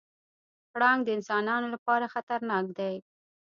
[0.71, 2.95] پړانګ د انسانانو لپاره خطرناک دی.